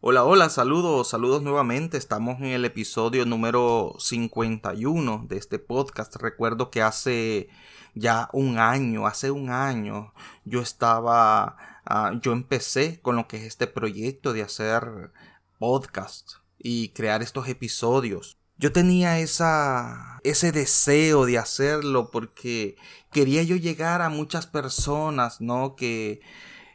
Hola, 0.00 0.22
hola, 0.24 0.48
saludos, 0.48 1.08
saludos 1.08 1.42
nuevamente. 1.42 1.98
Estamos 1.98 2.38
en 2.38 2.46
el 2.46 2.64
episodio 2.64 3.26
número 3.26 3.96
51 3.98 5.26
de 5.28 5.36
este 5.36 5.58
podcast. 5.58 6.14
Recuerdo 6.14 6.70
que 6.70 6.82
hace 6.82 7.48
ya 7.96 8.28
un 8.32 8.60
año, 8.60 9.08
hace 9.08 9.32
un 9.32 9.50
año, 9.50 10.14
yo 10.44 10.60
estaba, 10.60 11.56
ah, 11.84 12.12
yo 12.22 12.30
empecé 12.30 13.00
con 13.00 13.16
lo 13.16 13.26
que 13.26 13.38
es 13.38 13.42
este 13.42 13.66
proyecto 13.66 14.32
de 14.32 14.42
hacer 14.42 15.10
podcast 15.58 16.34
y 16.60 16.90
crear 16.90 17.20
estos 17.20 17.48
episodios. 17.48 18.38
Yo 18.56 18.70
tenía 18.70 19.18
esa, 19.18 20.20
ese 20.22 20.52
deseo 20.52 21.26
de 21.26 21.38
hacerlo 21.38 22.12
porque 22.12 22.76
quería 23.10 23.42
yo 23.42 23.56
llegar 23.56 24.00
a 24.02 24.10
muchas 24.10 24.46
personas, 24.46 25.40
¿no? 25.40 25.74
Que 25.74 26.20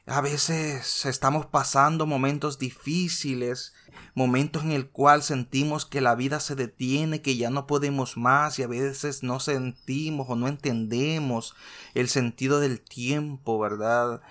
a 0.06 0.22
veces 0.22 1.06
estamos 1.06 1.46
pasando 1.46 2.06
momentos 2.06 2.60
difíciles, 2.60 3.74
momentos 4.16 4.64
en 4.64 4.72
el 4.72 4.90
cual 4.90 5.24
sentimos 5.24 5.86
que 5.86 6.02
la 6.02 6.16
vida 6.16 6.40
se 6.40 6.56
detiene, 6.56 7.22
que 7.22 7.38
ya 7.38 7.50
no 7.50 7.68
podemos 7.68 8.18
más 8.18 8.60
y 8.60 8.64
a 8.64 8.68
veces 8.68 9.24
no 9.24 9.40
sentimos 9.40 10.28
o 10.30 10.36
no 10.36 10.48
entendemos 10.48 11.56
el 11.94 12.10
sentido 12.10 12.60
del 12.60 12.82
tiempo, 12.82 13.60
¿verdad? 13.60 14.22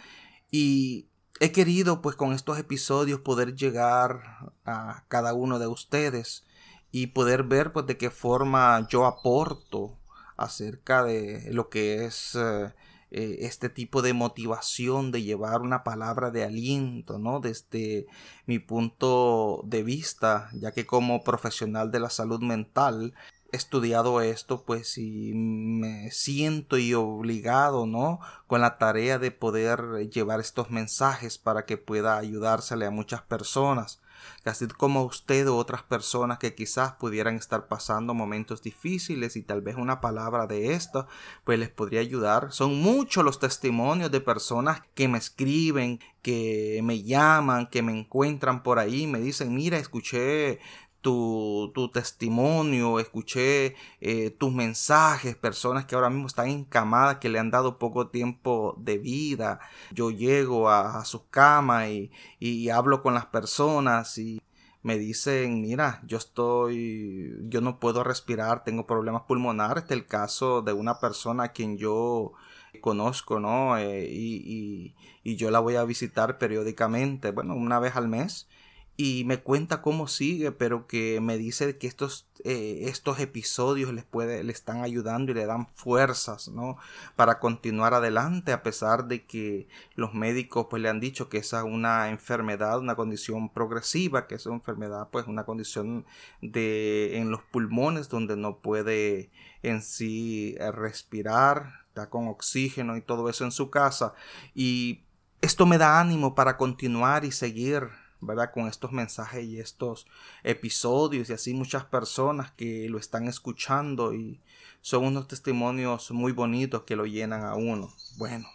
Y 0.50 1.08
he 1.40 1.52
querido 1.52 2.02
pues 2.02 2.16
con 2.16 2.34
estos 2.34 2.58
episodios 2.58 3.20
poder 3.20 3.54
llegar 3.54 4.52
a 4.66 5.04
cada 5.08 5.32
uno 5.32 5.58
de 5.58 5.68
ustedes 5.68 6.44
y 6.90 7.08
poder 7.08 7.44
ver 7.44 7.72
pues 7.72 7.86
de 7.86 7.96
qué 7.96 8.10
forma 8.10 8.86
yo 8.90 9.06
aporto 9.06 9.98
acerca 10.36 11.02
de 11.02 11.48
lo 11.52 11.70
que 11.70 12.04
es 12.04 12.34
eh, 12.34 12.74
eh, 13.12 13.46
este 13.46 13.68
tipo 13.68 14.02
de 14.02 14.14
motivación 14.14 15.12
de 15.12 15.22
llevar 15.22 15.60
una 15.62 15.84
palabra 15.84 16.30
de 16.30 16.44
aliento, 16.44 17.18
¿no? 17.18 17.40
Desde 17.40 18.06
mi 18.46 18.58
punto 18.58 19.62
de 19.64 19.82
vista, 19.82 20.50
ya 20.54 20.72
que 20.72 20.86
como 20.86 21.22
profesional 21.22 21.90
de 21.90 22.00
la 22.00 22.10
salud 22.10 22.40
mental 22.40 23.14
estudiado 23.52 24.22
esto, 24.22 24.64
pues 24.64 24.96
y 24.98 25.32
me 25.34 26.10
siento 26.10 26.78
y 26.78 26.94
obligado, 26.94 27.86
¿no? 27.86 28.20
Con 28.46 28.62
la 28.62 28.78
tarea 28.78 29.18
de 29.18 29.30
poder 29.30 30.08
llevar 30.10 30.40
estos 30.40 30.70
mensajes 30.70 31.38
para 31.38 31.66
que 31.66 31.76
pueda 31.76 32.16
ayudársele 32.18 32.86
a 32.86 32.90
muchas 32.90 33.22
personas 33.22 34.01
así 34.44 34.66
como 34.68 35.04
usted 35.04 35.48
o 35.48 35.56
otras 35.56 35.82
personas 35.82 36.38
que 36.38 36.54
quizás 36.54 36.92
pudieran 36.92 37.36
estar 37.36 37.68
pasando 37.68 38.14
momentos 38.14 38.62
difíciles 38.62 39.36
y 39.36 39.42
tal 39.42 39.62
vez 39.62 39.76
una 39.76 40.00
palabra 40.00 40.46
de 40.46 40.72
esto 40.72 41.06
pues 41.44 41.58
les 41.58 41.70
podría 41.70 42.00
ayudar. 42.00 42.52
Son 42.52 42.80
muchos 42.80 43.24
los 43.24 43.38
testimonios 43.38 44.10
de 44.10 44.20
personas 44.20 44.82
que 44.94 45.08
me 45.08 45.18
escriben, 45.18 46.00
que 46.22 46.80
me 46.82 47.02
llaman, 47.02 47.68
que 47.68 47.82
me 47.82 47.98
encuentran 47.98 48.62
por 48.62 48.78
ahí, 48.78 49.06
me 49.06 49.20
dicen, 49.20 49.54
mira, 49.54 49.78
escuché 49.78 50.60
tu, 51.02 51.72
tu 51.74 51.90
testimonio, 51.90 53.00
escuché 53.00 53.76
eh, 54.00 54.30
tus 54.30 54.52
mensajes, 54.52 55.36
personas 55.36 55.84
que 55.84 55.94
ahora 55.94 56.10
mismo 56.10 56.26
están 56.28 56.48
encamadas, 56.48 57.18
que 57.18 57.28
le 57.28 57.38
han 57.38 57.50
dado 57.50 57.78
poco 57.78 58.08
tiempo 58.08 58.74
de 58.78 58.98
vida. 58.98 59.60
Yo 59.92 60.10
llego 60.10 60.70
a, 60.70 61.00
a 61.00 61.04
su 61.04 61.28
cama 61.28 61.88
y, 61.88 62.10
y 62.40 62.70
hablo 62.70 63.02
con 63.02 63.14
las 63.14 63.26
personas 63.26 64.16
y 64.18 64.40
me 64.82 64.98
dicen, 64.98 65.60
mira, 65.60 66.02
yo 66.06 66.18
estoy, 66.18 67.36
yo 67.48 67.60
no 67.60 67.78
puedo 67.78 68.02
respirar, 68.04 68.64
tengo 68.64 68.86
problemas 68.86 69.22
pulmonares. 69.22 69.84
Este 69.84 69.94
es 69.94 70.00
el 70.00 70.06
caso 70.06 70.62
de 70.62 70.72
una 70.72 70.98
persona 70.98 71.44
a 71.44 71.52
quien 71.52 71.78
yo 71.78 72.32
conozco, 72.80 73.38
¿no? 73.40 73.76
Eh, 73.78 74.08
y, 74.10 74.36
y, 74.44 74.96
y, 75.22 75.36
yo 75.36 75.50
la 75.50 75.60
voy 75.60 75.76
a 75.76 75.84
visitar 75.84 76.38
periódicamente, 76.38 77.30
bueno, 77.30 77.54
una 77.54 77.78
vez 77.78 77.96
al 77.96 78.08
mes 78.08 78.48
y 78.96 79.24
me 79.24 79.38
cuenta 79.38 79.80
cómo 79.80 80.06
sigue, 80.06 80.52
pero 80.52 80.86
que 80.86 81.20
me 81.20 81.38
dice 81.38 81.78
que 81.78 81.86
estos, 81.86 82.28
eh, 82.44 82.82
estos 82.82 83.20
episodios 83.20 83.92
les 83.92 84.04
le 84.12 84.52
están 84.52 84.82
ayudando 84.82 85.32
y 85.32 85.34
le 85.34 85.46
dan 85.46 85.66
fuerzas, 85.68 86.48
¿no? 86.48 86.76
Para 87.16 87.38
continuar 87.38 87.94
adelante, 87.94 88.52
a 88.52 88.62
pesar 88.62 89.06
de 89.06 89.24
que 89.24 89.66
los 89.94 90.12
médicos 90.12 90.66
pues 90.68 90.82
le 90.82 90.90
han 90.90 91.00
dicho 91.00 91.30
que 91.30 91.38
esa 91.38 91.60
es 91.60 91.64
una 91.64 92.10
enfermedad, 92.10 92.78
una 92.78 92.94
condición 92.94 93.48
progresiva, 93.48 94.26
que 94.26 94.34
es 94.34 94.44
una 94.44 94.56
enfermedad, 94.56 95.08
pues 95.10 95.26
una 95.26 95.44
condición 95.44 96.04
de 96.42 97.16
en 97.18 97.30
los 97.30 97.42
pulmones 97.42 98.10
donde 98.10 98.36
no 98.36 98.58
puede 98.58 99.30
en 99.62 99.80
sí 99.80 100.54
eh, 100.60 100.70
respirar, 100.70 101.86
está 101.88 102.10
con 102.10 102.28
oxígeno 102.28 102.96
y 102.96 103.00
todo 103.00 103.28
eso 103.30 103.44
en 103.44 103.52
su 103.52 103.70
casa. 103.70 104.12
Y 104.54 105.00
esto 105.40 105.64
me 105.66 105.78
da 105.78 105.98
ánimo 105.98 106.34
para 106.34 106.56
continuar 106.56 107.24
y 107.24 107.32
seguir 107.32 108.01
¿verdad? 108.22 108.52
Con 108.52 108.68
estos 108.68 108.92
mensajes 108.92 109.44
y 109.44 109.60
estos 109.60 110.06
episodios 110.44 111.28
y 111.28 111.32
así 111.34 111.52
muchas 111.52 111.84
personas 111.84 112.52
que 112.52 112.88
lo 112.88 112.98
están 112.98 113.28
escuchando 113.28 114.14
y 114.14 114.40
son 114.80 115.04
unos 115.04 115.28
testimonios 115.28 116.10
muy 116.12 116.32
bonitos 116.32 116.82
que 116.82 116.96
lo 116.96 117.04
llenan 117.04 117.44
a 117.44 117.54
uno. 117.54 117.92
Bueno, 118.16 118.46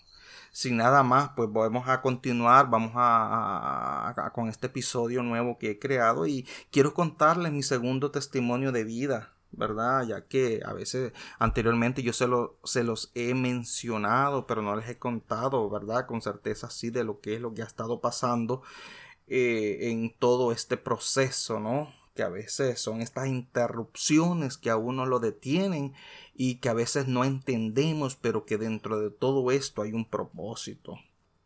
sin 0.52 0.78
nada 0.78 1.04
más, 1.04 1.32
pues 1.36 1.50
vamos 1.52 1.88
a 1.88 2.02
continuar, 2.02 2.70
vamos 2.70 2.94
a, 2.96 4.32
con 4.34 4.50
este 4.50 4.68
episodio 4.68 5.22
nuevo 5.22 5.58
que 5.58 5.72
he 5.72 5.80
creado 5.80 6.26
y 6.26 6.48
quiero 6.72 6.94
contarles 6.94 7.52
mi 7.52 7.62
segundo 7.62 8.10
testimonio 8.10 8.72
de 8.72 8.84
vida, 8.84 9.34
¿verdad? 9.52 10.08
Ya 10.08 10.22
que 10.26 10.62
a 10.66 10.74
veces 10.74 11.14
anteriormente 11.40 12.04
yo 12.04 12.14
se, 12.14 12.28
lo, 12.28 12.58
se 12.64 12.84
los 12.84 13.12
he 13.16 13.34
mencionado, 13.34 14.48
pero 14.48 14.62
no 14.62 14.76
les 14.76 14.90
he 14.90 14.98
contado, 14.98 15.70
¿verdad? 15.70 16.06
Con 16.08 16.22
certeza 16.22 16.70
sí 16.70 16.90
de 16.90 17.04
lo 17.04 17.20
que 17.20 17.36
es 17.36 17.42
lo 17.42 17.54
que 17.54 17.62
ha 17.62 17.66
estado 17.66 18.02
pasando 18.02 18.64
eh, 19.28 19.90
en 19.92 20.14
todo 20.18 20.52
este 20.52 20.78
proceso, 20.78 21.60
¿no? 21.60 21.94
Que 22.16 22.24
a 22.24 22.30
veces 22.30 22.80
son 22.80 23.02
estas 23.02 23.28
interrupciones 23.28 24.58
que 24.58 24.70
a 24.70 24.78
uno 24.78 25.06
lo 25.06 25.20
detienen 25.20 25.94
y 26.34 26.56
que 26.56 26.70
a 26.70 26.74
veces 26.74 27.08
no 27.08 27.24
entendemos, 27.24 28.16
pero 28.16 28.46
que 28.46 28.58
dentro 28.58 29.00
de 29.00 29.12
todo 29.12 29.52
esto 29.52 29.82
hay 29.82 29.94
un 29.94 30.06
propósito. 30.06 30.98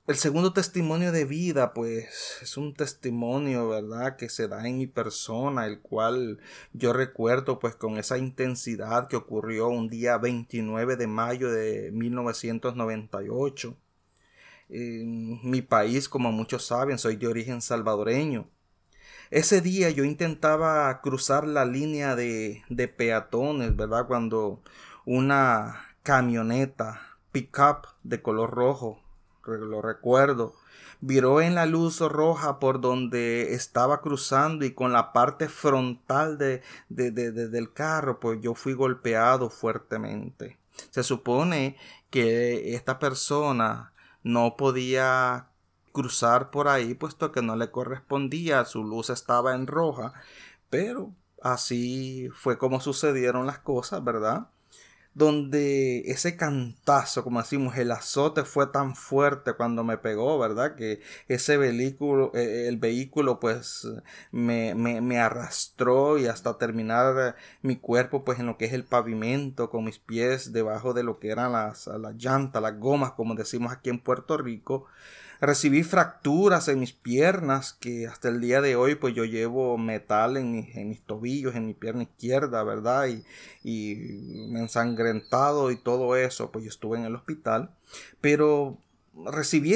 El 0.08 0.16
segundo 0.18 0.52
testimonio 0.52 1.12
de 1.12 1.26
vida, 1.26 1.74
pues 1.74 2.40
es 2.42 2.58
un 2.58 2.74
testimonio, 2.74 3.70
¿verdad?, 3.70 4.16
que 4.18 4.30
se 4.30 4.48
da 4.48 4.68
en 4.68 4.78
mi 4.78 4.88
persona, 4.88 5.66
el 5.68 5.80
cual 5.80 6.40
yo 6.74 6.92
recuerdo 6.92 7.60
pues 7.60 7.76
con 7.76 7.98
esa 7.98 8.18
intensidad 8.18 9.08
que 9.08 9.16
ocurrió 9.16 9.70
un 9.70 9.90
día 9.90 10.18
29 10.18 10.98
de 10.98 11.08
mayo 11.08 11.52
de 11.52 11.92
1998 11.94 13.78
mi 14.72 15.62
país, 15.62 16.08
como 16.08 16.32
muchos 16.32 16.66
saben, 16.66 16.98
soy 16.98 17.18
de 17.18 17.28
origen 17.28 17.62
salvadoreño. 17.62 18.48
Ese 19.30 19.62
día 19.62 19.90
yo 19.90 20.04
intentaba 20.04 21.02
cruzar 21.02 21.48
la 21.48 21.66
línea 21.66 22.16
de, 22.16 22.64
de 22.70 22.88
peatones, 22.88 23.76
¿verdad? 23.76 24.08
Cuando 24.08 24.62
una 25.06 25.86
camioneta 26.04 27.02
pickup 27.32 27.88
de 28.04 28.22
color 28.22 28.52
rojo, 28.52 29.02
lo 29.46 29.82
recuerdo, 29.82 30.56
viró 31.00 31.42
en 31.42 31.56
la 31.56 31.66
luz 31.66 32.00
roja 32.00 32.60
por 32.60 32.80
donde 32.80 33.54
estaba 33.54 34.02
cruzando 34.02 34.66
y 34.66 34.74
con 34.74 34.94
la 34.94 35.14
parte 35.14 35.50
frontal 35.50 36.38
de, 36.38 36.62
de, 36.90 37.12
de, 37.12 37.32
del 37.32 37.74
carro, 37.74 38.20
pues 38.20 38.40
yo 38.42 38.54
fui 38.54 38.74
golpeado 38.74 39.50
fuertemente. 39.50 40.58
Se 40.92 41.04
supone 41.04 41.78
que 42.10 42.76
esta 42.76 43.00
persona 43.00 43.91
no 44.24 44.56
podía 44.58 45.48
cruzar 45.92 46.52
por 46.52 46.68
ahí 46.68 46.94
puesto 46.94 47.32
que 47.32 47.42
no 47.42 47.56
le 47.56 47.72
correspondía, 47.72 48.66
su 48.66 48.84
luz 48.84 49.10
estaba 49.10 49.56
en 49.56 49.68
roja, 49.68 50.14
pero 50.70 51.14
así 51.42 52.30
fue 52.34 52.58
como 52.58 52.80
sucedieron 52.82 53.46
las 53.46 53.60
cosas, 53.60 54.04
¿verdad? 54.04 54.48
Donde 55.14 56.00
ese 56.12 56.38
cantazo, 56.38 57.24
como 57.24 57.42
decimos, 57.42 57.78
el 57.78 57.92
azote 57.92 58.44
fue 58.46 58.68
tan 58.68 58.96
fuerte 58.96 59.54
cuando 59.54 59.84
me 59.84 59.98
pegó, 59.98 60.40
¿verdad? 60.40 60.76
Que 60.76 61.02
ese 61.28 61.58
vehículo, 61.58 62.32
eh, 62.34 62.68
el 62.68 62.78
vehículo 62.78 63.40
pues 63.40 63.88
me, 64.32 64.74
me, 64.76 65.02
me, 65.02 65.20
arrastró 65.20 66.18
y 66.18 66.28
hasta 66.28 66.58
terminar 66.58 67.36
mi 67.62 67.76
cuerpo 67.76 68.24
pues 68.24 68.40
en 68.40 68.46
lo 68.46 68.58
que 68.58 68.66
es 68.66 68.74
el 68.74 68.86
pavimento, 68.86 69.70
con 69.70 69.84
mis 69.84 70.00
pies 70.00 70.54
debajo 70.54 70.94
de 70.94 71.04
lo 71.04 71.20
que 71.20 71.30
eran 71.30 71.52
las, 71.52 71.88
las 71.88 72.16
llantas, 72.16 72.62
las 72.62 72.80
gomas, 72.80 73.12
como 73.12 73.36
decimos 73.36 73.74
aquí 73.74 73.90
en 73.90 74.00
Puerto 74.00 74.38
Rico 74.38 74.86
recibí 75.42 75.84
fracturas 75.84 76.68
en 76.68 76.80
mis 76.80 76.94
piernas 76.94 77.74
que 77.74 78.08
hasta 78.08 78.30
el 78.30 78.40
día 78.40 78.62
de 78.62 78.76
hoy 78.76 78.96
pues 78.96 79.16
yo 79.16 79.26
llevo 79.26 79.78
metal 79.78 80.38
en, 80.38 80.52
mis 80.52 81.02
tobillos, 81.02 81.56
en 81.56 81.66
mi 81.66 81.74
pierna 81.74 82.04
izquierda, 82.04 82.64
¿verdad? 82.64 83.08
Y, 83.08 83.26
y 83.64 84.48
me 84.50 84.60
ensangrentado 84.60 85.72
y 85.72 85.78
todo 85.78 86.16
eso, 86.16 86.52
pues 86.52 86.64
yo 86.66 86.70
estuve 86.70 87.00
en 87.00 87.06
el 87.06 87.16
hospital, 87.16 87.72
pero 88.22 88.78
recibí 89.26 89.74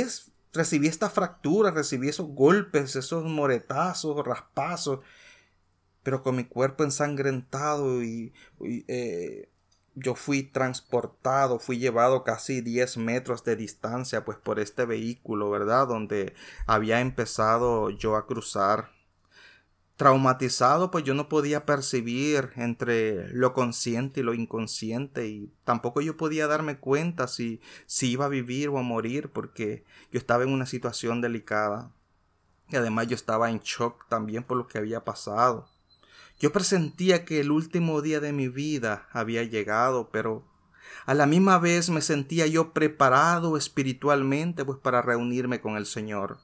recibí 0.53 0.87
esta 0.87 1.09
fractura, 1.09 1.71
recibí 1.71 2.07
esos 2.07 2.27
golpes, 2.29 2.95
esos 2.95 3.25
moretazos, 3.25 4.25
raspazos, 4.25 5.01
pero 6.01 6.23
con 6.23 6.35
mi 6.35 6.45
cuerpo 6.45 6.83
ensangrentado 6.83 8.03
y, 8.03 8.31
eh, 8.87 9.49
yo 9.95 10.15
fui 10.15 10.43
transportado, 10.43 11.59
fui 11.59 11.79
llevado 11.79 12.23
casi 12.23 12.61
10 12.61 12.97
metros 12.97 13.43
de 13.43 13.55
distancia 13.55 14.25
pues 14.25 14.37
por 14.37 14.59
este 14.59 14.85
vehículo, 14.85 15.49
¿verdad? 15.49 15.87
Donde 15.87 16.33
había 16.67 17.01
empezado 17.01 17.89
yo 17.89 18.15
a 18.15 18.27
cruzar 18.27 18.95
traumatizado, 19.95 20.91
pues 20.91 21.05
yo 21.05 21.13
no 21.13 21.29
podía 21.29 21.65
percibir 21.65 22.51
entre 22.57 23.29
lo 23.29 23.53
consciente 23.53 24.19
y 24.19 24.23
lo 24.23 24.33
inconsciente 24.33 25.27
y 25.27 25.53
tampoco 25.63 26.01
yo 26.01 26.17
podía 26.17 26.47
darme 26.47 26.77
cuenta 26.77 27.27
si, 27.27 27.61
si 27.85 28.11
iba 28.11 28.25
a 28.25 28.29
vivir 28.29 28.69
o 28.69 28.77
a 28.77 28.83
morir 28.83 29.29
porque 29.31 29.85
yo 30.11 30.19
estaba 30.19 30.43
en 30.43 30.49
una 30.49 30.65
situación 30.65 31.21
delicada. 31.21 31.91
Y 32.69 32.75
además 32.75 33.07
yo 33.07 33.15
estaba 33.15 33.49
en 33.49 33.59
shock 33.59 34.07
también 34.09 34.43
por 34.43 34.57
lo 34.57 34.67
que 34.67 34.79
había 34.79 35.05
pasado. 35.05 35.69
Yo 36.39 36.51
presentía 36.51 37.23
que 37.23 37.39
el 37.39 37.51
último 37.51 38.01
día 38.01 38.19
de 38.19 38.33
mi 38.33 38.49
vida 38.49 39.07
había 39.11 39.43
llegado, 39.43 40.09
pero 40.11 40.43
a 41.05 41.13
la 41.13 41.25
misma 41.25 41.59
vez 41.59 41.89
me 41.89 42.01
sentía 42.01 42.45
yo 42.47 42.73
preparado 42.73 43.57
espiritualmente 43.57 44.65
pues 44.65 44.79
para 44.79 45.01
reunirme 45.01 45.61
con 45.61 45.77
el 45.77 45.85
Señor. 45.85 46.39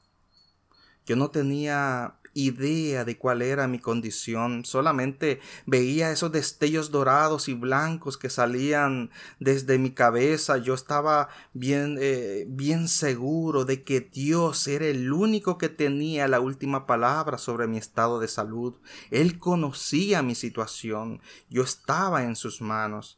Yo 1.06 1.16
no 1.16 1.30
tenía 1.30 2.16
idea 2.34 3.04
de 3.06 3.18
cuál 3.18 3.42
era 3.42 3.68
mi 3.68 3.80
condición, 3.80 4.66
solamente 4.66 5.40
veía 5.66 6.12
esos 6.12 6.32
destellos 6.32 6.92
dorados 6.92 7.50
y 7.50 7.54
blancos 7.54 8.18
que 8.18 8.30
salían 8.30 9.12
desde 9.40 9.78
mi 9.78 9.92
cabeza. 9.92 10.58
Yo 10.58 10.74
estaba 10.74 11.30
bien, 11.54 11.98
eh, 12.00 12.46
bien 12.48 12.88
seguro 12.88 13.66
de 13.66 13.84
que 13.84 14.02
Dios 14.02 14.68
era 14.68 14.86
el 14.86 15.12
único 15.12 15.58
que 15.58 15.70
tenía 15.70 16.28
la 16.28 16.40
última 16.40 16.86
palabra 16.86 17.38
sobre 17.38 17.68
mi 17.68 17.78
estado 17.78 18.20
de 18.20 18.28
salud. 18.28 18.76
Él 19.10 19.40
conocía 19.40 20.22
mi 20.22 20.36
situación, 20.36 21.22
yo 21.50 21.64
estaba 21.64 22.24
en 22.24 22.36
sus 22.36 22.62
manos. 22.62 23.18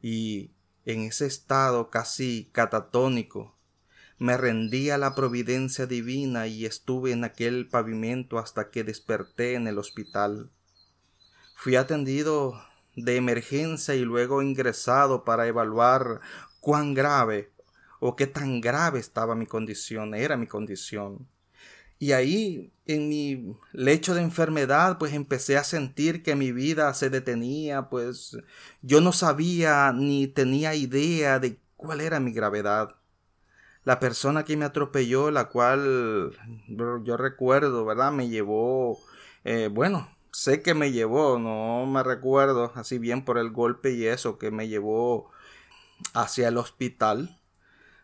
Y 0.00 0.52
en 0.84 1.02
ese 1.02 1.26
estado 1.26 1.90
casi 1.90 2.48
catatónico, 2.52 3.57
me 4.18 4.36
rendí 4.36 4.90
a 4.90 4.98
la 4.98 5.14
providencia 5.14 5.86
divina 5.86 6.46
y 6.48 6.66
estuve 6.66 7.12
en 7.12 7.24
aquel 7.24 7.68
pavimento 7.68 8.38
hasta 8.38 8.70
que 8.70 8.82
desperté 8.82 9.54
en 9.54 9.68
el 9.68 9.78
hospital. 9.78 10.50
Fui 11.54 11.76
atendido 11.76 12.60
de 12.96 13.16
emergencia 13.16 13.94
y 13.94 14.00
luego 14.00 14.42
ingresado 14.42 15.24
para 15.24 15.46
evaluar 15.46 16.20
cuán 16.60 16.94
grave 16.94 17.52
o 18.00 18.16
qué 18.16 18.26
tan 18.26 18.60
grave 18.60 18.98
estaba 18.98 19.36
mi 19.36 19.46
condición, 19.46 20.14
era 20.14 20.36
mi 20.36 20.46
condición. 20.46 21.28
Y 22.00 22.12
ahí, 22.12 22.72
en 22.86 23.08
mi 23.08 23.56
lecho 23.72 24.14
de 24.14 24.22
enfermedad, 24.22 24.98
pues 24.98 25.12
empecé 25.12 25.56
a 25.56 25.64
sentir 25.64 26.22
que 26.22 26.36
mi 26.36 26.52
vida 26.52 26.94
se 26.94 27.10
detenía, 27.10 27.88
pues 27.88 28.36
yo 28.82 29.00
no 29.00 29.12
sabía 29.12 29.92
ni 29.92 30.28
tenía 30.28 30.74
idea 30.76 31.40
de 31.40 31.58
cuál 31.76 32.00
era 32.00 32.20
mi 32.20 32.32
gravedad 32.32 32.97
la 33.88 34.00
persona 34.00 34.44
que 34.44 34.54
me 34.54 34.66
atropelló, 34.66 35.30
la 35.30 35.48
cual 35.48 36.36
yo 36.68 37.16
recuerdo, 37.16 37.86
¿verdad? 37.86 38.12
Me 38.12 38.28
llevó, 38.28 38.98
eh, 39.44 39.70
bueno, 39.72 40.14
sé 40.30 40.60
que 40.60 40.74
me 40.74 40.92
llevó, 40.92 41.38
no 41.38 41.86
me 41.86 42.02
recuerdo 42.02 42.70
así 42.74 42.98
bien 42.98 43.24
por 43.24 43.38
el 43.38 43.50
golpe 43.50 43.92
y 43.92 44.04
eso, 44.04 44.36
que 44.36 44.50
me 44.50 44.68
llevó 44.68 45.30
hacia 46.12 46.48
el 46.48 46.58
hospital, 46.58 47.40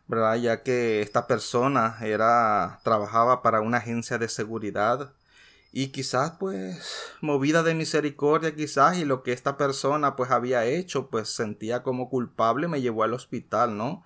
¿verdad? 0.06 0.36
Ya 0.36 0.62
que 0.62 1.02
esta 1.02 1.26
persona 1.26 1.98
era, 2.00 2.80
trabajaba 2.82 3.42
para 3.42 3.60
una 3.60 3.76
agencia 3.76 4.16
de 4.16 4.30
seguridad 4.30 5.12
y 5.70 5.88
quizás 5.88 6.30
pues 6.40 7.12
movida 7.20 7.62
de 7.62 7.74
misericordia 7.74 8.54
quizás 8.54 8.96
y 8.96 9.04
lo 9.04 9.22
que 9.22 9.32
esta 9.32 9.58
persona 9.58 10.16
pues 10.16 10.30
había 10.30 10.64
hecho 10.64 11.10
pues 11.10 11.28
sentía 11.28 11.82
como 11.82 12.08
culpable 12.08 12.68
me 12.68 12.80
llevó 12.80 13.02
al 13.02 13.12
hospital, 13.12 13.76
¿no? 13.76 14.02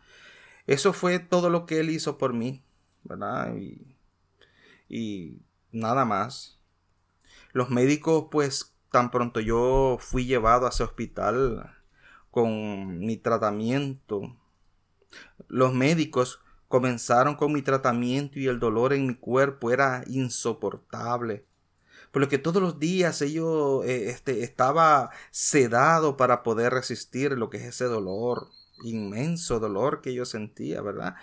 Eso 0.68 0.92
fue 0.92 1.18
todo 1.18 1.48
lo 1.48 1.64
que 1.64 1.80
él 1.80 1.88
hizo 1.88 2.18
por 2.18 2.34
mí, 2.34 2.62
¿verdad? 3.02 3.54
Y, 4.88 5.40
nada 5.72 6.04
más. 6.04 6.58
Los 7.54 7.70
médicos, 7.70 8.26
pues, 8.30 8.74
tan 8.92 9.10
pronto 9.10 9.40
yo 9.40 9.96
fui 9.98 10.26
llevado 10.26 10.66
a 10.66 10.68
ese 10.68 10.82
hospital 10.82 11.74
con 12.30 12.98
mi 12.98 13.16
tratamiento, 13.16 14.36
los 15.48 15.72
médicos 15.72 16.40
comenzaron 16.68 17.36
con 17.36 17.54
mi 17.54 17.62
tratamiento 17.62 18.38
y 18.38 18.46
el 18.46 18.60
dolor 18.60 18.92
en 18.92 19.06
mi 19.06 19.14
cuerpo 19.14 19.70
era 19.70 20.04
insoportable. 20.06 21.46
Por 22.12 22.20
lo 22.20 22.28
que 22.28 22.36
todos 22.36 22.62
los 22.62 22.78
días 22.78 23.22
ellos 23.22 23.86
eh, 23.86 24.10
este, 24.10 24.42
estaba 24.42 25.10
sedado 25.30 26.18
para 26.18 26.42
poder 26.42 26.74
resistir 26.74 27.32
lo 27.38 27.48
que 27.48 27.56
es 27.56 27.64
ese 27.64 27.86
dolor 27.86 28.48
inmenso 28.84 29.60
dolor 29.60 30.00
que 30.00 30.14
yo 30.14 30.24
sentía, 30.24 30.80
¿verdad? 30.82 31.16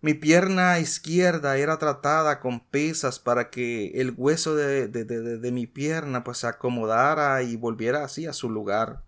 Mi 0.00 0.14
pierna 0.14 0.78
izquierda 0.78 1.56
era 1.56 1.78
tratada 1.78 2.38
con 2.38 2.60
pesas 2.60 3.18
para 3.18 3.50
que 3.50 4.00
el 4.00 4.14
hueso 4.16 4.54
de, 4.54 4.86
de, 4.86 5.52
mi 5.52 5.66
pierna 5.66 6.22
pues 6.22 6.38
se 6.38 6.46
acomodara 6.46 7.42
y 7.42 7.56
volviera 7.56 8.04
así 8.04 8.26
a 8.26 8.32
su 8.32 8.48
lugar. 8.48 9.02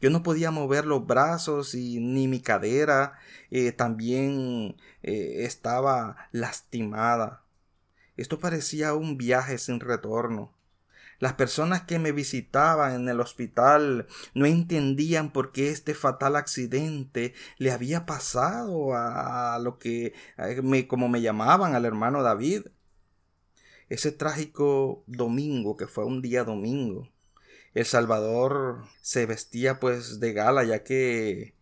Yo 0.00 0.10
no 0.10 0.24
podía 0.24 0.50
mover 0.50 0.86
los 0.86 1.06
brazos 1.06 1.74
y 1.74 2.00
ni 2.00 2.26
mi 2.26 2.40
cadera 2.40 3.14
eh, 3.50 3.70
también 3.70 4.76
eh, 5.02 5.44
estaba 5.44 6.28
lastimada. 6.32 7.44
Esto 8.16 8.40
parecía 8.40 8.94
un 8.94 9.16
viaje 9.16 9.56
sin 9.58 9.78
retorno. 9.78 10.52
Las 11.18 11.34
personas 11.34 11.82
que 11.82 11.98
me 11.98 12.12
visitaban 12.12 12.94
en 12.94 13.08
el 13.08 13.20
hospital 13.20 14.06
no 14.34 14.46
entendían 14.46 15.32
por 15.32 15.52
qué 15.52 15.70
este 15.70 15.94
fatal 15.94 16.36
accidente 16.36 17.34
le 17.58 17.72
había 17.72 18.06
pasado 18.06 18.94
a, 18.94 19.58
lo 19.60 19.78
que 19.78 20.12
me, 20.62 20.86
como 20.88 21.08
me 21.08 21.20
llamaban 21.20 21.74
al 21.74 21.84
hermano 21.84 22.22
David. 22.22 22.66
Ese 23.88 24.12
trágico 24.12 25.04
domingo, 25.06 25.76
que 25.76 25.86
fue 25.86 26.04
un 26.04 26.22
día 26.22 26.44
domingo, 26.44 27.10
El 27.74 27.84
Salvador 27.84 28.84
se 29.02 29.26
vestía 29.26 29.78
pues 29.78 30.20
de 30.20 30.32
gala, 30.32 30.64
ya 30.64 30.82
que 30.84 31.54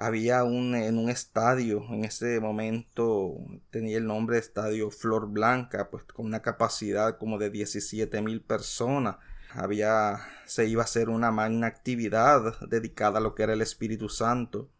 había 0.00 0.44
un, 0.44 0.74
en 0.74 0.96
un 0.96 1.10
estadio, 1.10 1.84
en 1.90 2.06
ese 2.06 2.40
momento 2.40 3.34
tenía 3.70 3.98
el 3.98 4.06
nombre 4.06 4.36
de 4.36 4.40
Estadio 4.40 4.90
Flor 4.90 5.28
Blanca, 5.28 5.90
pues 5.90 6.04
con 6.04 6.24
una 6.24 6.40
capacidad 6.40 7.18
como 7.18 7.36
de 7.36 7.50
17 7.50 8.22
mil 8.22 8.40
personas. 8.40 9.16
Había, 9.52 10.20
se 10.46 10.66
iba 10.66 10.80
a 10.82 10.84
hacer 10.86 11.10
una 11.10 11.30
magna 11.32 11.66
actividad 11.66 12.58
dedicada 12.68 13.18
a 13.18 13.20
lo 13.20 13.34
que 13.34 13.42
era 13.42 13.52
el 13.52 13.60
Espíritu 13.60 14.08
Santo. 14.08 14.70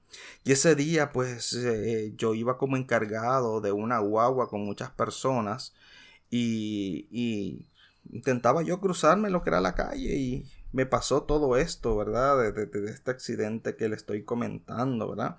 Y 0.43 0.53
ese 0.53 0.75
día, 0.75 1.13
pues, 1.13 1.53
eh, 1.53 2.15
yo 2.17 2.35
iba 2.35 2.57
como 2.57 2.79
encargado 2.79 3.61
de 3.61 3.73
una 3.73 3.99
guagua 3.99 4.49
con 4.49 4.65
muchas 4.65 4.91
personas 4.91 5.75
y, 6.31 7.09
y 7.11 7.67
intentaba 8.11 8.63
yo 8.63 8.81
cruzarme 8.81 9.29
lo 9.29 9.43
que 9.43 9.51
era 9.51 9.61
la 9.61 9.75
calle 9.75 10.17
y 10.17 10.47
me 10.73 10.87
pasó 10.87 11.25
todo 11.25 11.57
esto, 11.57 11.97
¿verdad? 11.97 12.53
De, 12.53 12.91
este 12.91 13.11
accidente 13.11 13.77
que 13.77 13.89
le 13.89 13.97
estoy 13.97 14.25
comentando, 14.25 15.11
¿verdad? 15.11 15.39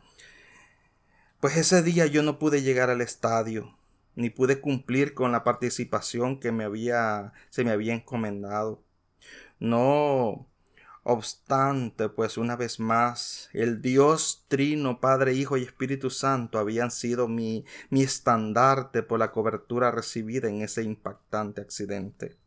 Pues 1.40 1.58
ese 1.58 1.82
día 1.84 2.06
yo 2.06 2.24
no 2.24 2.40
pude 2.40 2.62
llegar 2.62 2.90
al 2.90 3.02
estadio, 3.02 3.78
ni 4.16 4.30
pude 4.30 4.62
cumplir 4.62 5.14
con 5.14 5.32
la 5.32 5.44
participación 5.44 6.40
que 6.40 6.52
me 6.52 6.64
había, 6.66 7.34
se 7.50 7.64
me 7.64 7.72
había 7.72 7.94
encomendado. 7.94 8.84
No 9.60 10.48
obstante, 11.04 12.10
pues 12.10 12.38
una 12.38 12.56
vez 12.56 12.80
más, 12.80 13.50
el 13.54 13.82
Dios 13.82 14.46
Trino, 14.50 15.00
Padre, 15.00 15.34
Hijo 15.34 15.58
y 15.58 15.64
Espíritu 15.64 16.10
Santo 16.10 16.60
habían 16.60 16.92
sido 16.92 17.28
mi, 17.28 17.66
mi 17.90 18.04
estandarte 18.04 19.04
por 19.04 19.20
la 19.20 19.32
cobertura 19.32 19.92
recibida 19.92 20.50
en 20.50 20.62
ese 20.62 20.84
impactante 20.84 21.62
accidente. 21.62 22.41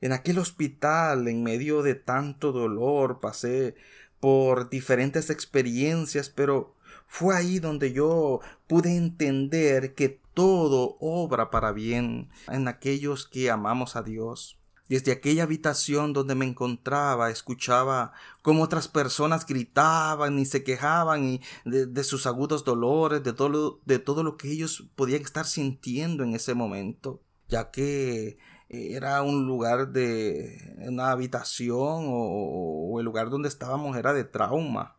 En 0.00 0.12
aquel 0.12 0.38
hospital, 0.38 1.28
en 1.28 1.42
medio 1.42 1.82
de 1.82 1.94
tanto 1.94 2.52
dolor, 2.52 3.20
pasé 3.20 3.74
por 4.20 4.70
diferentes 4.70 5.30
experiencias, 5.30 6.30
pero 6.30 6.74
fue 7.06 7.34
ahí 7.34 7.58
donde 7.58 7.92
yo 7.92 8.40
pude 8.66 8.96
entender 8.96 9.94
que 9.94 10.20
todo 10.34 10.96
obra 11.00 11.50
para 11.50 11.72
bien 11.72 12.28
en 12.46 12.68
aquellos 12.68 13.26
que 13.26 13.50
amamos 13.50 13.96
a 13.96 14.02
Dios. 14.02 14.58
Desde 14.88 15.12
aquella 15.12 15.42
habitación 15.42 16.12
donde 16.12 16.34
me 16.34 16.46
encontraba, 16.46 17.30
escuchaba 17.30 18.12
cómo 18.40 18.62
otras 18.62 18.88
personas 18.88 19.44
gritaban 19.44 20.38
y 20.38 20.46
se 20.46 20.64
quejaban 20.64 21.24
y 21.24 21.40
de, 21.64 22.04
sus 22.04 22.26
agudos 22.26 22.64
dolores, 22.64 23.22
de 23.22 23.34
todo, 23.34 23.80
de 23.84 23.98
todo 23.98 24.22
lo 24.22 24.36
que 24.36 24.50
ellos 24.50 24.88
podían 24.96 25.22
estar 25.22 25.44
sintiendo 25.44 26.24
en 26.24 26.34
ese 26.34 26.54
momento, 26.54 27.20
ya 27.48 27.70
que 27.70 28.38
era 28.68 29.22
un 29.22 29.46
lugar 29.46 29.88
de 29.88 30.76
una 30.78 31.10
habitación 31.10 32.04
o, 32.08 32.96
el 32.98 33.04
lugar 33.04 33.30
donde 33.30 33.48
estábamos 33.48 33.96
era 33.96 34.12
de 34.12 34.24
trauma. 34.24 34.96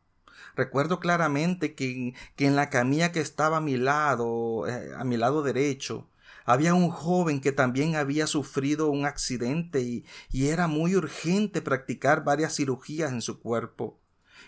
Recuerdo 0.56 1.00
claramente 1.00 1.76
que, 1.76 2.14
que, 2.36 2.46
en 2.48 2.56
la 2.56 2.70
camilla 2.70 3.12
que 3.12 3.20
estaba 3.20 3.58
a 3.58 3.62
mi 3.62 3.78
lado, 3.78 4.68
eh, 4.68 4.92
a 4.98 5.04
mi 5.04 5.18
lado 5.18 5.44
derecho, 5.44 6.10
había 6.46 6.74
un 6.74 6.90
joven 6.90 7.42
que 7.42 7.52
también 7.52 7.96
había 7.96 8.26
sufrido 8.26 8.90
un 8.90 9.06
accidente 9.06 9.82
y, 9.82 10.06
y 10.32 10.48
era 10.48 10.68
muy 10.68 10.96
urgente 10.96 11.62
practicar 11.62 12.24
varias 12.24 12.56
cirugías 12.56 13.12
en 13.12 13.22
su 13.22 13.40
cuerpo. 13.40 14.00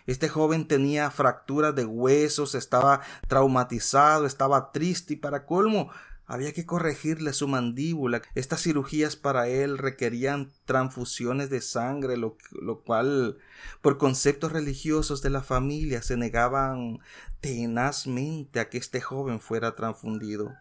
Este 0.07 0.29
joven 0.29 0.67
tenía 0.67 1.11
fracturas 1.11 1.75
de 1.75 1.85
huesos, 1.85 2.55
estaba 2.55 3.01
traumatizado, 3.27 4.25
estaba 4.25 4.71
triste 4.71 5.13
y 5.13 5.17
para 5.17 5.45
colmo 5.45 5.91
había 6.31 6.53
que 6.53 6.65
corregirle 6.65 7.33
su 7.33 7.49
mandíbula. 7.49 8.21
Estas 8.35 8.61
cirugías 8.61 9.17
para 9.17 9.49
él 9.49 9.77
requerían 9.77 10.49
transfusiones 10.63 11.49
de 11.49 11.59
sangre, 11.59 12.15
lo, 12.15 12.37
lo, 12.51 12.83
cual, 12.83 13.37
por 13.81 13.97
conceptos 13.97 14.53
religiosos 14.53 15.21
de 15.21 15.29
la 15.29 15.41
familia, 15.41 16.01
se 16.01 16.15
negaban 16.15 16.99
tenazmente 17.41 18.61
a 18.61 18.69
que 18.69 18.77
este 18.77 19.01
joven 19.01 19.41
fuera 19.41 19.75
transfundido. 19.75 20.53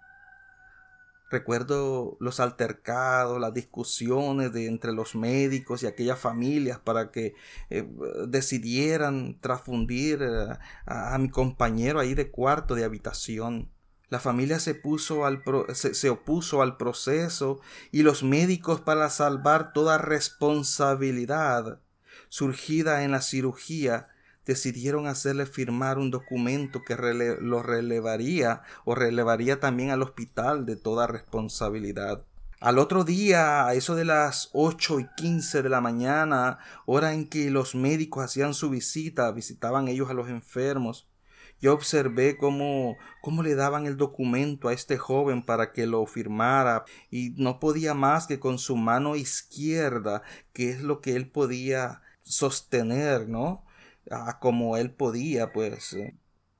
Recuerdo 1.30 2.16
los 2.18 2.40
altercados, 2.40 3.40
las 3.40 3.54
discusiones 3.54 4.52
de 4.52 4.66
entre 4.66 4.92
los 4.92 5.14
médicos 5.14 5.84
y 5.84 5.86
aquellas 5.86 6.18
familias 6.18 6.80
para 6.80 7.12
que 7.12 7.34
eh, 7.70 7.88
decidieran 8.26 9.38
transfundir 9.40 10.20
eh, 10.20 10.58
a, 10.86 11.16
mi 11.18 11.30
compañero 11.30 12.00
ahí 12.00 12.14
de 12.14 12.32
cuarto 12.32 12.74
de 12.74 12.82
habitación. 12.82 13.70
La 14.10 14.18
familia 14.18 14.58
se, 14.58 14.72
opuso 16.10 16.62
al 16.62 16.76
proceso 16.76 17.60
y 17.92 18.02
los 18.02 18.22
médicos 18.24 18.80
para 18.80 19.08
salvar 19.08 19.72
toda 19.72 19.98
responsabilidad 19.98 21.80
surgida 22.28 23.04
en 23.04 23.12
la 23.12 23.22
cirugía 23.22 24.08
decidieron 24.46 25.06
hacerle 25.06 25.46
firmar 25.46 25.98
un 25.98 26.10
documento 26.10 26.82
que 26.84 26.96
lo 26.96 27.62
relevaría 27.62 28.62
o 28.84 28.96
relevaría 28.96 29.60
también 29.60 29.90
al 29.90 30.02
hospital 30.02 30.66
de 30.66 30.74
toda 30.74 31.06
responsabilidad. 31.06 32.24
Al 32.60 32.78
otro 32.78 33.04
día, 33.04 33.66
a 33.66 33.74
eso 33.74 33.94
de 33.94 34.04
las 34.04 34.50
ocho 34.52 35.00
y 35.00 35.06
quince 35.16 35.62
de 35.62 35.68
la 35.68 35.80
mañana, 35.80 36.58
hora 36.84 37.14
en 37.14 37.28
que 37.28 37.50
los 37.50 37.74
médicos 37.74 38.24
hacían 38.24 38.54
su 38.54 38.70
visita, 38.70 39.30
visitaban 39.30 39.88
ellos 39.88 40.10
a 40.10 40.14
los 40.14 40.28
enfermos, 40.28 41.09
yo 41.60 41.74
observé 41.74 42.36
cómo, 42.36 42.96
cómo 43.20 43.42
le 43.42 43.54
daban 43.54 43.86
el 43.86 43.96
documento 43.96 44.68
a 44.68 44.72
este 44.72 44.98
joven 44.98 45.44
para 45.44 45.72
que 45.72 45.86
lo 45.86 46.06
firmara 46.06 46.84
y 47.10 47.34
no 47.36 47.60
podía 47.60 47.94
más 47.94 48.26
que 48.26 48.40
con 48.40 48.58
su 48.58 48.76
mano 48.76 49.16
izquierda, 49.16 50.22
que 50.52 50.70
es 50.70 50.82
lo 50.82 51.00
que 51.00 51.16
él 51.16 51.30
podía 51.30 52.02
sostener, 52.22 53.28
¿no? 53.28 53.64
como 54.40 54.76
él 54.76 54.90
podía, 54.90 55.52
pues, 55.52 55.92
eh, 55.92 56.16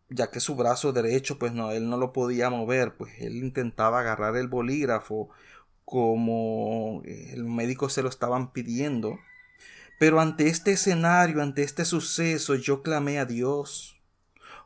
ya 0.09 0.31
que 0.31 0.41
su 0.41 0.55
brazo 0.57 0.93
derecho, 0.93 1.39
pues 1.39 1.53
no, 1.53 1.73
él 1.73 1.89
no 1.89 1.97
lo 1.97 2.13
podía 2.13 2.51
mover, 2.51 2.97
pues 2.97 3.13
él 3.19 3.37
intentaba 3.37 4.01
agarrar 4.01 4.37
el 4.37 4.49
bolígrafo 4.49 5.31
como 5.85 7.03
eh, 7.05 7.31
el 7.33 7.45
médico 7.45 7.89
se 7.89 8.03
lo 8.03 8.09
estaban 8.09 8.53
pidiendo. 8.53 9.19
Pero 9.99 10.21
ante 10.21 10.49
este 10.49 10.73
escenario, 10.73 11.43
ante 11.43 11.63
este 11.63 11.85
suceso, 11.85 12.55
yo 12.55 12.83
clamé 12.83 13.19
a 13.19 13.27
Dios. 13.27 14.00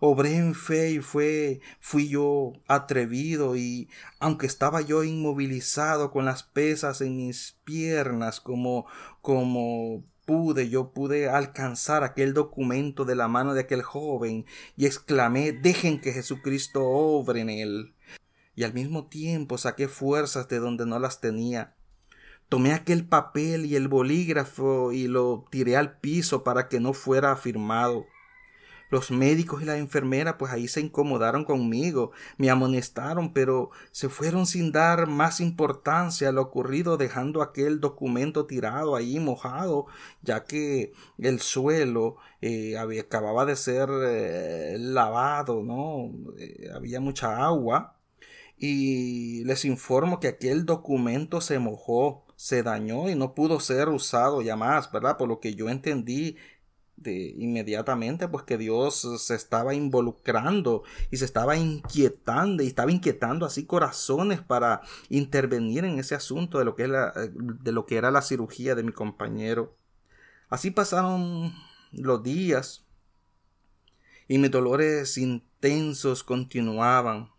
Obré 0.00 0.36
en 0.36 0.54
fe 0.54 0.92
y 0.92 0.98
fue, 1.00 1.60
fui 1.80 2.08
yo 2.08 2.52
atrevido 2.66 3.56
y 3.56 3.88
aunque 4.18 4.46
estaba 4.46 4.80
yo 4.80 5.04
inmovilizado 5.04 6.10
con 6.10 6.24
las 6.24 6.42
pesas 6.42 7.00
en 7.00 7.16
mis 7.16 7.58
piernas 7.64 8.40
como, 8.40 8.86
como 9.22 10.04
pude, 10.24 10.68
yo 10.68 10.92
pude 10.92 11.28
alcanzar 11.28 12.04
aquel 12.04 12.34
documento 12.34 13.04
de 13.04 13.14
la 13.14 13.28
mano 13.28 13.54
de 13.54 13.60
aquel 13.62 13.82
joven 13.82 14.46
y 14.76 14.86
exclamé, 14.86 15.52
dejen 15.52 16.00
que 16.00 16.12
Jesucristo 16.12 16.82
obre 16.84 17.40
en 17.40 17.50
él. 17.50 17.94
Y 18.56 18.62
al 18.64 18.72
mismo 18.72 19.06
tiempo 19.06 19.58
saqué 19.58 19.88
fuerzas 19.88 20.48
de 20.48 20.58
donde 20.58 20.86
no 20.86 20.98
las 20.98 21.20
tenía. 21.20 21.74
Tomé 22.48 22.72
aquel 22.72 23.06
papel 23.06 23.66
y 23.66 23.74
el 23.74 23.88
bolígrafo 23.88 24.92
y 24.92 25.08
lo 25.08 25.46
tiré 25.50 25.76
al 25.76 25.98
piso 25.98 26.44
para 26.44 26.68
que 26.68 26.78
no 26.78 26.92
fuera 26.92 27.34
firmado. 27.36 28.06
Los 28.94 29.10
médicos 29.10 29.60
y 29.60 29.64
la 29.64 29.76
enfermera 29.76 30.38
pues 30.38 30.52
ahí 30.52 30.68
se 30.68 30.80
incomodaron 30.80 31.44
conmigo, 31.44 32.12
me 32.38 32.48
amonestaron, 32.48 33.32
pero 33.32 33.70
se 33.90 34.08
fueron 34.08 34.46
sin 34.46 34.70
dar 34.70 35.08
más 35.08 35.40
importancia 35.40 36.28
a 36.28 36.32
lo 36.32 36.42
ocurrido 36.42 36.96
dejando 36.96 37.42
aquel 37.42 37.80
documento 37.80 38.46
tirado 38.46 38.94
ahí 38.94 39.18
mojado, 39.18 39.86
ya 40.22 40.44
que 40.44 40.92
el 41.18 41.40
suelo 41.40 42.18
eh, 42.40 42.76
acababa 42.78 43.44
de 43.44 43.56
ser 43.56 43.88
eh, 43.90 44.76
lavado, 44.78 45.64
¿no? 45.64 46.12
Eh, 46.38 46.68
había 46.72 47.00
mucha 47.00 47.44
agua. 47.44 47.96
Y 48.56 49.42
les 49.42 49.64
informo 49.64 50.20
que 50.20 50.28
aquel 50.28 50.64
documento 50.66 51.40
se 51.40 51.58
mojó, 51.58 52.24
se 52.36 52.62
dañó 52.62 53.10
y 53.10 53.16
no 53.16 53.34
pudo 53.34 53.58
ser 53.58 53.88
usado 53.88 54.40
ya 54.40 54.54
más, 54.54 54.92
¿verdad? 54.92 55.16
Por 55.16 55.28
lo 55.28 55.40
que 55.40 55.56
yo 55.56 55.68
entendí 55.68 56.36
de 56.96 57.34
inmediatamente 57.36 58.28
pues 58.28 58.44
que 58.44 58.56
Dios 58.56 59.06
se 59.18 59.34
estaba 59.34 59.74
involucrando 59.74 60.84
y 61.10 61.16
se 61.16 61.24
estaba 61.24 61.56
inquietando 61.56 62.62
y 62.62 62.66
estaba 62.68 62.92
inquietando 62.92 63.46
así 63.46 63.66
corazones 63.66 64.40
para 64.40 64.80
intervenir 65.08 65.84
en 65.84 65.98
ese 65.98 66.14
asunto 66.14 66.58
de 66.58 66.64
lo 66.64 66.74
que, 66.74 66.84
era, 66.84 67.12
de 67.12 67.72
lo 67.72 67.86
que 67.86 67.96
era 67.96 68.10
la 68.10 68.22
cirugía 68.22 68.74
de 68.74 68.84
mi 68.84 68.92
compañero. 68.92 69.76
Así 70.48 70.70
pasaron 70.70 71.52
los 71.92 72.22
días 72.22 72.84
y 74.28 74.38
mis 74.38 74.50
dolores 74.50 75.18
intensos 75.18 76.22
continuaban. 76.22 77.33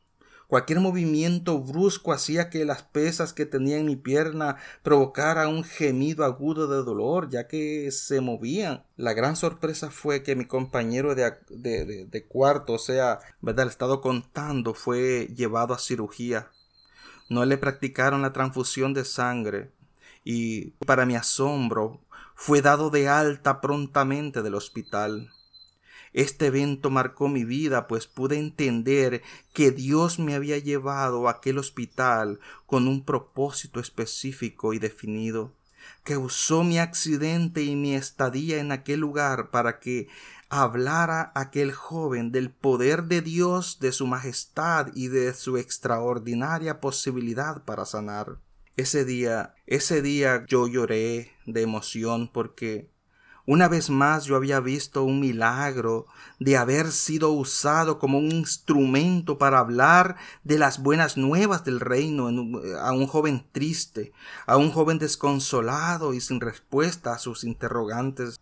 Cualquier 0.48 0.80
movimiento 0.80 1.60
brusco 1.60 2.14
hacía 2.14 2.50
que 2.50 2.66
las 2.66 2.84
pesas 2.84 3.34
que 3.34 3.46
tenía 3.46 3.78
en 3.78 3.86
mi 3.86 3.96
pierna 3.96 4.58
provocara 4.84 5.48
un 5.48 5.64
gemido 5.64 6.24
agudo 6.24 6.68
de 6.68 6.84
dolor, 6.84 7.30
ya 7.30 7.48
que 7.48 7.90
se 7.92 8.22
movían. 8.22 8.84
La 8.96 9.14
gran 9.14 9.36
sorpresa 9.36 9.90
fue 9.90 10.22
que 10.22 10.36
mi 10.36 10.46
compañero 10.46 11.16
de, 11.16 11.34
de, 11.50 12.26
cuarto, 12.28 12.74
o 12.74 12.80
sea, 12.80 13.20
¿verdad? 13.42 13.64
El 13.64 13.70
estado 13.70 14.02
contando, 14.02 14.74
fue 14.74 15.28
llevado 15.36 15.74
a 15.74 15.80
cirugía. 15.80 16.50
No 17.28 17.44
le 17.46 17.58
practicaron 17.58 18.22
la 18.22 18.34
transfusión 18.34 18.94
de 18.94 19.04
sangre 19.04 19.72
y, 20.24 20.72
para 20.86 21.08
mi 21.08 21.16
asombro, 21.16 22.02
fue 22.36 22.62
dado 22.62 22.92
de 22.92 23.08
alta 23.08 23.62
prontamente 23.62 24.44
del 24.44 24.56
hospital. 24.56 25.32
Este 26.16 26.46
evento 26.46 26.90
marcó 26.90 27.28
mi 27.28 27.44
vida, 27.44 27.88
pues 27.88 28.08
pude 28.08 28.40
entender 28.40 29.22
que 29.52 29.72
Dios 29.72 30.18
me 30.18 30.34
había 30.34 30.58
llevado 30.58 31.28
a 31.28 31.32
aquel 31.32 31.58
hospital 31.58 32.40
con 32.66 32.88
un 32.88 33.04
propósito 33.04 33.82
específico 33.82 34.72
y 34.72 34.80
definido, 34.80 35.52
que 36.06 36.16
usó 36.16 36.64
mi 36.64 36.80
accidente 36.80 37.64
y 37.64 37.76
mi 37.76 37.96
estadía 37.96 38.60
en 38.60 38.72
aquel 38.72 39.02
lugar 39.02 39.52
para 39.52 39.82
que 39.82 40.08
hablara 40.48 41.34
aquel 41.36 41.74
joven 41.74 42.32
del 42.32 42.50
poder 42.50 43.04
de 43.04 43.22
Dios, 43.22 43.80
de 43.82 43.92
su 43.92 44.08
majestad 44.08 44.92
y 44.96 45.10
de 45.10 45.34
su 45.34 45.58
extraordinaria 45.58 46.80
posibilidad 46.80 47.66
para 47.66 47.84
sanar. 47.84 48.38
Ese 48.78 49.04
día, 49.04 49.54
ese 49.68 50.02
día 50.02 50.46
yo 50.48 50.70
lloré 50.70 51.34
de 51.46 51.62
emoción 51.62 52.30
porque 52.32 52.95
una 53.46 53.68
vez 53.68 53.90
más 53.90 54.26
yo 54.26 54.36
había 54.36 54.60
visto 54.60 55.04
un 55.04 55.20
milagro 55.20 56.08
de 56.40 56.58
haber 56.58 56.92
sido 56.92 57.32
usado 57.32 58.00
como 58.00 58.18
un 58.18 58.32
instrumento 58.32 59.38
para 59.38 59.60
hablar 59.60 60.16
de 60.44 60.58
las 60.58 60.82
buenas 60.82 61.16
nuevas 61.16 61.64
del 61.64 61.80
reino 61.80 62.28
a 62.80 62.92
un 62.92 63.08
joven 63.08 63.46
triste, 63.52 64.14
a 64.48 64.58
un 64.58 64.72
joven 64.72 64.98
desconsolado 64.98 66.14
y 66.14 66.22
sin 66.22 66.42
respuesta 66.42 67.14
a 67.14 67.20
sus 67.20 67.44
interrogantes. 67.44 68.40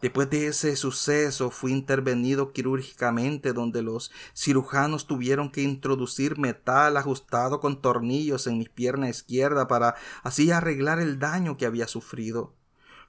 Después 0.00 0.28
de 0.28 0.48
ese 0.48 0.76
suceso 0.76 1.50
fui 1.50 1.72
intervenido 1.72 2.52
quirúrgicamente 2.52 3.52
donde 3.52 3.82
los 3.82 4.12
cirujanos 4.36 5.06
tuvieron 5.06 5.50
que 5.50 5.62
introducir 5.62 6.38
metal 6.38 6.98
ajustado 6.98 7.58
con 7.58 7.80
tornillos 7.80 8.46
en 8.46 8.58
mi 8.58 8.66
pierna 8.66 9.08
izquierda 9.08 9.66
para 9.66 9.94
así 10.22 10.50
arreglar 10.50 11.00
el 11.00 11.18
daño 11.18 11.56
que 11.56 11.66
había 11.66 11.88
sufrido. 11.88 12.52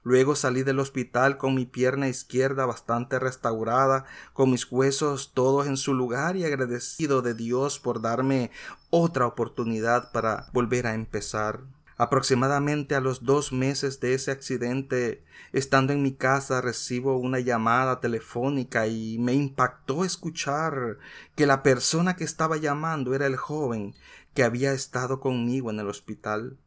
Luego 0.06 0.36
salí 0.36 0.62
del 0.62 0.78
hospital 0.78 1.36
con 1.36 1.56
mi 1.56 1.66
pierna 1.66 2.06
izquierda 2.06 2.64
bastante 2.64 3.18
restaurada, 3.18 4.04
con 4.34 4.52
mis 4.52 4.70
huesos 4.70 5.32
todos 5.34 5.66
en 5.66 5.76
su 5.76 5.94
lugar 5.94 6.36
y 6.36 6.44
agradecido 6.44 7.22
de 7.22 7.34
Dios 7.34 7.80
por 7.80 8.00
darme 8.00 8.52
otra 8.90 9.26
oportunidad 9.26 10.12
para 10.12 10.46
volver 10.52 10.86
a 10.86 10.94
empezar. 10.94 11.64
Aproximadamente 11.96 12.94
a 12.94 13.00
los 13.00 13.24
dos 13.24 13.50
meses 13.52 13.98
de 13.98 14.14
ese 14.14 14.30
accidente, 14.30 15.24
estando 15.52 15.92
en 15.92 16.04
mi 16.04 16.12
casa, 16.12 16.60
recibo 16.60 17.16
una 17.16 17.40
llamada 17.40 17.98
telefónica 17.98 18.86
y 18.86 19.18
me 19.18 19.32
impactó 19.32 20.04
escuchar 20.04 20.98
que 21.34 21.46
la 21.46 21.64
persona 21.64 22.14
que 22.14 22.22
estaba 22.22 22.58
llamando 22.58 23.12
era 23.12 23.26
el 23.26 23.34
joven 23.34 23.96
que 24.34 24.44
había 24.44 24.72
estado 24.72 25.18
conmigo 25.18 25.72
en 25.72 25.80
el 25.80 25.88
hospital. 25.88 26.58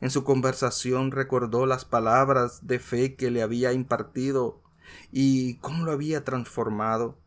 En 0.00 0.10
su 0.10 0.22
conversación 0.24 1.10
recordó 1.10 1.66
las 1.66 1.84
palabras 1.84 2.66
de 2.66 2.78
fe 2.78 3.16
que 3.16 3.30
le 3.30 3.42
había 3.42 3.72
impartido 3.72 4.62
y 5.10 5.56
cómo 5.56 5.84
lo 5.84 5.92
había 5.92 6.24
transformado. 6.24 7.18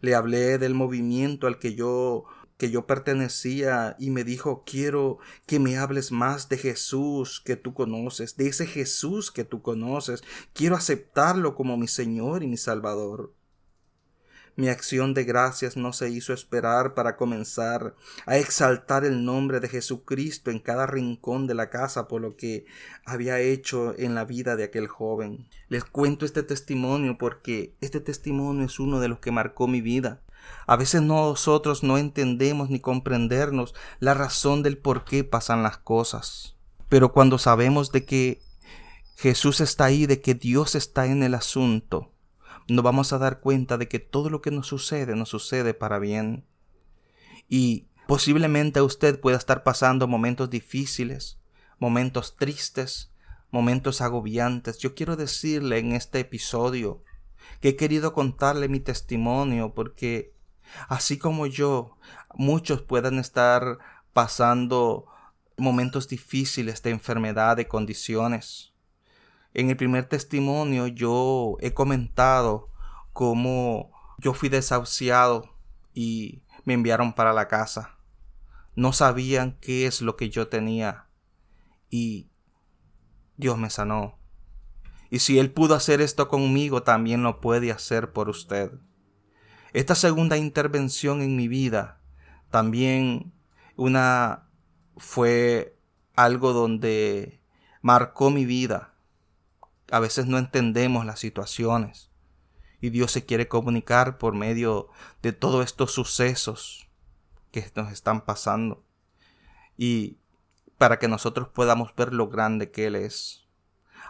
Le 0.00 0.14
hablé 0.14 0.58
del 0.58 0.74
movimiento 0.74 1.46
al 1.46 1.58
que 1.58 1.74
yo 1.74 2.24
que 2.56 2.70
yo 2.70 2.86
pertenecía 2.86 3.96
y 3.98 4.10
me 4.10 4.22
dijo 4.22 4.62
quiero 4.64 5.18
que 5.44 5.58
me 5.58 5.76
hables 5.76 6.12
más 6.12 6.48
de 6.48 6.56
Jesús 6.56 7.42
que 7.44 7.56
tú 7.56 7.74
conoces, 7.74 8.36
de 8.36 8.46
ese 8.46 8.66
Jesús 8.66 9.32
que 9.32 9.44
tú 9.44 9.60
conoces, 9.60 10.22
quiero 10.52 10.76
aceptarlo 10.76 11.56
como 11.56 11.76
mi 11.76 11.88
Señor 11.88 12.44
y 12.44 12.46
mi 12.46 12.56
Salvador. 12.56 13.34
Mi 14.56 14.68
acción 14.68 15.14
de 15.14 15.24
gracias 15.24 15.76
no 15.76 15.92
se 15.92 16.10
hizo 16.10 16.32
esperar 16.32 16.94
para 16.94 17.16
comenzar 17.16 17.96
a 18.24 18.36
exaltar 18.38 19.04
el 19.04 19.24
nombre 19.24 19.58
de 19.58 19.68
Jesucristo 19.68 20.52
en 20.52 20.60
cada 20.60 20.86
rincón 20.86 21.48
de 21.48 21.54
la 21.54 21.70
casa 21.70 22.06
por 22.06 22.20
lo 22.20 22.36
que 22.36 22.64
había 23.04 23.40
hecho 23.40 23.98
en 23.98 24.14
la 24.14 24.24
vida 24.24 24.54
de 24.54 24.62
aquel 24.62 24.86
joven. 24.86 25.48
Les 25.68 25.84
cuento 25.84 26.24
este 26.24 26.44
testimonio 26.44 27.18
porque 27.18 27.74
este 27.80 27.98
testimonio 27.98 28.64
es 28.64 28.78
uno 28.78 29.00
de 29.00 29.08
los 29.08 29.18
que 29.18 29.32
marcó 29.32 29.66
mi 29.66 29.80
vida. 29.80 30.22
A 30.68 30.76
veces 30.76 31.02
nosotros 31.02 31.82
no 31.82 31.98
entendemos 31.98 32.70
ni 32.70 32.78
comprendernos 32.78 33.74
la 33.98 34.14
razón 34.14 34.62
del 34.62 34.78
por 34.78 35.04
qué 35.04 35.24
pasan 35.24 35.64
las 35.64 35.78
cosas. 35.78 36.54
Pero 36.88 37.12
cuando 37.12 37.38
sabemos 37.38 37.90
de 37.90 38.04
que 38.04 38.40
Jesús 39.16 39.60
está 39.60 39.86
ahí, 39.86 40.06
de 40.06 40.20
que 40.20 40.34
Dios 40.34 40.76
está 40.76 41.06
en 41.06 41.24
el 41.24 41.34
asunto, 41.34 42.13
nos 42.68 42.84
vamos 42.84 43.12
a 43.12 43.18
dar 43.18 43.40
cuenta 43.40 43.76
de 43.78 43.88
que 43.88 43.98
todo 43.98 44.30
lo 44.30 44.40
que 44.40 44.50
nos 44.50 44.66
sucede 44.66 45.16
nos 45.16 45.28
sucede 45.28 45.74
para 45.74 45.98
bien. 45.98 46.44
Y 47.48 47.88
posiblemente 48.06 48.80
usted 48.80 49.20
pueda 49.20 49.36
estar 49.36 49.62
pasando 49.62 50.08
momentos 50.08 50.50
difíciles, 50.50 51.38
momentos 51.78 52.36
tristes, 52.36 53.12
momentos 53.50 54.00
agobiantes. 54.00 54.78
Yo 54.78 54.94
quiero 54.94 55.16
decirle 55.16 55.78
en 55.78 55.92
este 55.92 56.20
episodio 56.20 57.02
que 57.60 57.70
he 57.70 57.76
querido 57.76 58.12
contarle 58.12 58.68
mi 58.68 58.80
testimonio 58.80 59.74
porque 59.74 60.34
así 60.88 61.18
como 61.18 61.46
yo, 61.46 61.98
muchos 62.34 62.82
puedan 62.82 63.18
estar 63.18 63.78
pasando 64.12 65.06
momentos 65.56 66.08
difíciles 66.08 66.82
de 66.82 66.90
enfermedad, 66.90 67.56
de 67.56 67.68
condiciones. 67.68 68.73
En 69.54 69.70
el 69.70 69.76
primer 69.76 70.06
testimonio 70.06 70.88
yo 70.88 71.56
he 71.60 71.72
comentado 71.72 72.70
cómo 73.12 73.92
yo 74.18 74.34
fui 74.34 74.48
desahuciado 74.48 75.48
y 75.94 76.42
me 76.64 76.74
enviaron 76.74 77.12
para 77.12 77.32
la 77.32 77.46
casa. 77.46 77.96
No 78.74 78.92
sabían 78.92 79.56
qué 79.60 79.86
es 79.86 80.02
lo 80.02 80.16
que 80.16 80.28
yo 80.28 80.48
tenía 80.48 81.06
y 81.88 82.28
Dios 83.36 83.56
me 83.56 83.70
sanó. 83.70 84.18
Y 85.08 85.20
si 85.20 85.38
Él 85.38 85.52
pudo 85.52 85.76
hacer 85.76 86.00
esto 86.00 86.26
conmigo, 86.26 86.82
también 86.82 87.22
lo 87.22 87.40
puede 87.40 87.70
hacer 87.70 88.12
por 88.12 88.28
usted. 88.28 88.72
Esta 89.72 89.94
segunda 89.94 90.36
intervención 90.36 91.22
en 91.22 91.36
mi 91.36 91.46
vida 91.46 92.00
también 92.50 93.32
una 93.76 94.48
fue 94.96 95.78
algo 96.16 96.52
donde 96.52 97.40
marcó 97.82 98.30
mi 98.30 98.44
vida 98.44 98.93
a 99.94 100.00
veces 100.00 100.26
no 100.26 100.38
entendemos 100.38 101.06
las 101.06 101.20
situaciones 101.20 102.10
y 102.80 102.90
Dios 102.90 103.12
se 103.12 103.24
quiere 103.24 103.46
comunicar 103.46 104.18
por 104.18 104.34
medio 104.34 104.88
de 105.22 105.32
todos 105.32 105.64
estos 105.64 105.92
sucesos 105.92 106.88
que 107.52 107.64
nos 107.76 107.92
están 107.92 108.22
pasando 108.22 108.82
y 109.78 110.16
para 110.78 110.98
que 110.98 111.06
nosotros 111.06 111.46
podamos 111.46 111.94
ver 111.94 112.12
lo 112.12 112.28
grande 112.28 112.72
que 112.72 112.86
Él 112.86 112.96
es. 112.96 113.44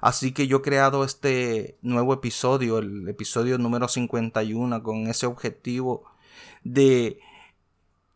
Así 0.00 0.32
que 0.32 0.46
yo 0.46 0.56
he 0.56 0.62
creado 0.62 1.04
este 1.04 1.76
nuevo 1.82 2.14
episodio, 2.14 2.78
el 2.78 3.06
episodio 3.06 3.58
número 3.58 3.86
51, 3.86 4.82
con 4.82 5.06
ese 5.08 5.26
objetivo 5.26 6.06
de 6.62 7.20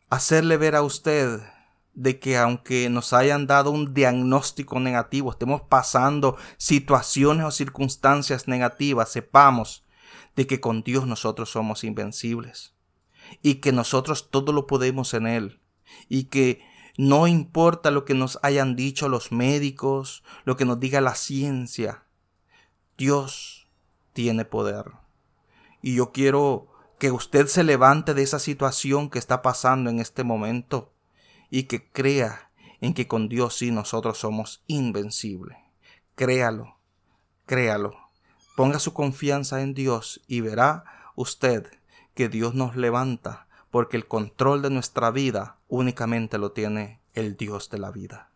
hacerle 0.08 0.56
ver 0.56 0.74
a 0.74 0.80
usted 0.80 1.42
de 1.98 2.20
que 2.20 2.38
aunque 2.38 2.88
nos 2.90 3.12
hayan 3.12 3.48
dado 3.48 3.72
un 3.72 3.92
diagnóstico 3.92 4.78
negativo, 4.78 5.32
estemos 5.32 5.62
pasando 5.62 6.36
situaciones 6.56 7.44
o 7.44 7.50
circunstancias 7.50 8.46
negativas, 8.46 9.10
sepamos 9.10 9.84
de 10.36 10.46
que 10.46 10.60
con 10.60 10.82
Dios 10.82 11.08
nosotros 11.08 11.50
somos 11.50 11.82
invencibles 11.82 12.72
y 13.42 13.56
que 13.56 13.72
nosotros 13.72 14.30
todo 14.30 14.52
lo 14.52 14.68
podemos 14.68 15.12
en 15.12 15.26
Él 15.26 15.60
y 16.08 16.24
que 16.24 16.62
no 16.96 17.26
importa 17.26 17.90
lo 17.90 18.04
que 18.04 18.14
nos 18.14 18.38
hayan 18.42 18.76
dicho 18.76 19.08
los 19.08 19.32
médicos, 19.32 20.22
lo 20.44 20.56
que 20.56 20.64
nos 20.64 20.78
diga 20.78 21.00
la 21.00 21.16
ciencia, 21.16 22.04
Dios 22.96 23.66
tiene 24.12 24.44
poder. 24.44 24.84
Y 25.82 25.96
yo 25.96 26.12
quiero 26.12 26.68
que 27.00 27.10
usted 27.10 27.48
se 27.48 27.64
levante 27.64 28.14
de 28.14 28.22
esa 28.22 28.38
situación 28.38 29.10
que 29.10 29.18
está 29.18 29.42
pasando 29.42 29.90
en 29.90 29.98
este 29.98 30.22
momento 30.22 30.92
y 31.50 31.64
que 31.64 31.90
crea 31.90 32.50
en 32.80 32.94
que 32.94 33.08
con 33.08 33.28
Dios 33.28 33.56
sí 33.56 33.70
nosotros 33.70 34.18
somos 34.18 34.62
invencibles. 34.66 35.58
Créalo, 36.14 36.76
créalo. 37.46 37.94
Ponga 38.56 38.78
su 38.78 38.92
confianza 38.92 39.62
en 39.62 39.74
Dios 39.74 40.20
y 40.26 40.40
verá 40.40 40.84
usted 41.14 41.66
que 42.14 42.28
Dios 42.28 42.54
nos 42.54 42.76
levanta 42.76 43.46
porque 43.70 43.96
el 43.96 44.06
control 44.06 44.62
de 44.62 44.70
nuestra 44.70 45.10
vida 45.10 45.58
únicamente 45.68 46.38
lo 46.38 46.52
tiene 46.52 47.00
el 47.14 47.36
Dios 47.36 47.70
de 47.70 47.78
la 47.78 47.90
vida. 47.90 48.30